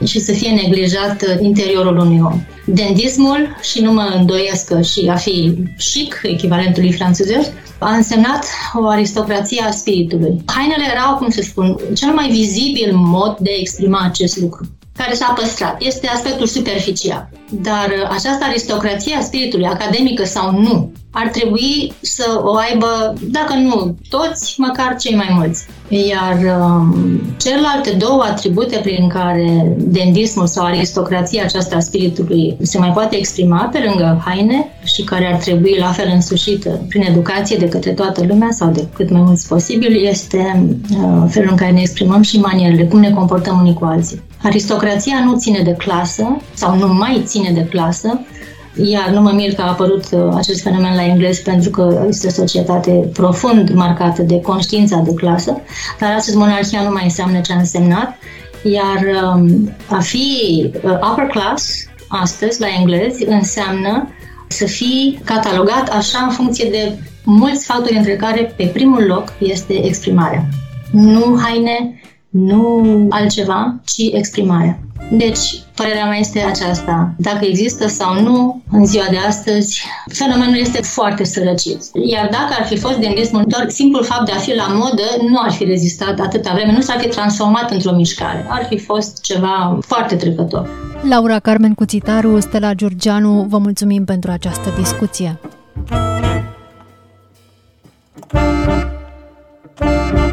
și 0.04 0.20
să 0.20 0.32
fie 0.32 0.50
neglijat 0.50 1.24
interiorul 1.40 1.96
unui 1.96 2.20
om. 2.22 2.44
Dendismul, 2.64 3.56
și 3.62 3.80
nu 3.80 3.92
mă 3.92 4.12
îndoiesc 4.16 4.66
că 4.66 4.80
și 4.80 5.08
a 5.10 5.16
fi 5.16 5.54
chic, 5.78 6.20
echivalentul 6.22 6.82
lui 6.82 6.92
franțuzesc, 6.92 7.50
a 7.78 7.94
însemnat 7.94 8.44
o 8.74 8.86
aristocrație 8.86 9.62
a 9.62 9.70
spiritului. 9.70 10.42
Hainele 10.46 10.84
erau, 10.94 11.16
cum 11.16 11.30
să 11.30 11.42
spun, 11.42 11.76
cel 11.94 12.12
mai 12.12 12.28
vizibil 12.30 12.92
mod 12.94 13.36
de 13.38 13.50
a 13.50 13.60
exprima 13.60 14.00
acest 14.04 14.36
lucru 14.40 14.75
care 14.96 15.14
s-a 15.14 15.32
păstrat. 15.37 15.82
Este 15.82 16.06
aspectul 16.06 16.46
superficial. 16.46 17.28
Dar 17.50 17.92
această 18.11 18.44
aristocrație 18.44 19.14
a 19.14 19.20
spiritului, 19.20 19.66
academică 19.66 20.24
sau 20.24 20.50
nu, 20.50 20.92
ar 21.18 21.29
trebui 21.29 21.92
să 22.00 22.40
o 22.42 22.57
aibă, 22.57 23.14
dacă 23.20 23.55
nu 23.55 23.94
toți, 24.09 24.55
măcar 24.61 24.96
cei 24.98 25.14
mai 25.14 25.29
mulți. 25.31 25.66
Iar 25.88 26.59
um, 26.59 27.20
celelalte 27.37 27.90
două 27.90 28.22
atribute 28.22 28.76
prin 28.83 29.09
care 29.09 29.74
dendismul 29.76 30.46
sau 30.46 30.64
aristocrația 30.64 31.42
aceasta 31.42 31.76
a 31.76 31.81
spiritului 31.81 32.57
se 32.62 32.79
mai 32.79 32.90
poate 32.90 33.16
exprima 33.16 33.68
pe 33.72 33.85
lângă 33.87 34.22
haine 34.24 34.66
și 34.85 35.02
care 35.02 35.33
ar 35.33 35.38
trebui 35.38 35.76
la 35.79 35.90
fel 35.92 36.11
însușită 36.12 36.81
prin 36.88 37.02
educație 37.02 37.57
de 37.57 37.68
către 37.68 37.90
toată 37.90 38.24
lumea 38.29 38.50
sau 38.50 38.70
de 38.70 38.87
cât 38.94 39.11
mai 39.11 39.20
mulți 39.20 39.48
posibil, 39.48 40.07
este 40.07 40.68
uh, 40.90 41.24
felul 41.29 41.50
în 41.50 41.57
care 41.57 41.72
ne 41.72 41.81
exprimăm 41.81 42.22
și 42.22 42.40
manierele, 42.40 42.85
cum 42.85 43.00
ne 43.00 43.11
comportăm 43.11 43.59
unii 43.61 43.74
cu 43.74 43.85
alții. 43.85 44.22
Aristocrația 44.42 45.22
nu 45.24 45.37
ține 45.37 45.61
de 45.64 45.72
clasă 45.72 46.37
sau 46.55 46.76
nu 46.76 46.94
mai 46.94 47.22
ține 47.24 47.50
de 47.55 47.64
clasă, 47.64 48.20
iar 48.76 49.08
nu 49.08 49.20
mă 49.20 49.30
mir 49.30 49.54
că 49.54 49.62
a 49.62 49.68
apărut 49.68 50.04
uh, 50.12 50.32
acest 50.36 50.62
fenomen 50.62 50.94
la 50.94 51.04
englez 51.04 51.38
pentru 51.38 51.70
că 51.70 52.04
este 52.08 52.26
o 52.26 52.30
societate 52.30 52.90
profund 53.12 53.70
marcată 53.70 54.22
de 54.22 54.40
conștiința 54.40 54.96
de 54.96 55.14
clasă, 55.14 55.60
dar 56.00 56.12
astăzi 56.12 56.36
monarhia 56.36 56.82
nu 56.82 56.90
mai 56.90 57.04
înseamnă 57.04 57.40
ce 57.40 57.52
a 57.52 57.58
însemnat, 57.58 58.18
iar 58.62 59.24
um, 59.34 59.72
a 59.88 59.98
fi 59.98 60.26
uh, 60.74 60.92
upper 61.10 61.26
class 61.26 61.86
astăzi 62.08 62.60
la 62.60 62.66
englezi 62.78 63.24
înseamnă 63.24 64.08
să 64.48 64.66
fii 64.66 65.20
catalogat 65.24 65.88
așa 65.88 66.18
în 66.18 66.30
funcție 66.30 66.68
de 66.70 66.92
mulți 67.24 67.66
factori, 67.66 67.96
între 67.96 68.16
care 68.16 68.54
pe 68.56 68.70
primul 68.72 69.04
loc 69.04 69.32
este 69.38 69.86
exprimarea. 69.86 70.44
Nu 70.92 71.38
haine, 71.42 72.00
nu 72.37 73.07
altceva, 73.11 73.81
ci 73.85 74.12
exprimarea. 74.12 74.79
Deci, 75.11 75.40
părerea 75.75 76.07
mea 76.07 76.18
este 76.18 76.40
aceasta. 76.40 77.14
Dacă 77.18 77.44
există 77.44 77.88
sau 77.88 78.22
nu, 78.22 78.62
în 78.70 78.87
ziua 78.87 79.05
de 79.11 79.16
astăzi, 79.16 79.83
fenomenul 80.07 80.57
este 80.57 80.83
foarte 80.83 81.25
sărăcit. 81.25 81.79
Iar 82.11 82.29
dacă 82.31 82.55
ar 82.59 82.66
fi 82.66 82.77
fost 82.77 82.99
dendismul, 82.99 83.44
doar 83.46 83.68
simplul 83.68 84.05
fapt 84.05 84.27
de 84.27 84.33
a 84.33 84.38
fi 84.38 84.55
la 84.55 84.66
modă 84.66 85.29
nu 85.29 85.38
ar 85.38 85.53
fi 85.53 85.64
rezistat 85.64 86.20
atâta 86.20 86.53
vreme, 86.53 86.72
nu 86.72 86.81
s-ar 86.81 86.99
fi 87.01 87.09
transformat 87.09 87.70
într-o 87.70 87.92
mișcare. 87.92 88.46
Ar 88.49 88.66
fi 88.68 88.79
fost 88.79 89.20
ceva 89.20 89.79
foarte 89.81 90.14
trecător. 90.14 90.68
Laura 91.09 91.38
Carmen 91.38 91.75
Cuțitaru, 91.75 92.40
Stella 92.40 92.75
Giurgianu, 92.75 93.46
vă 93.49 93.59
mulțumim 93.59 94.05
pentru 94.05 94.31
această 94.31 94.75
discuție. 94.79 95.38
Thank 99.79 100.18
you. 100.18 100.25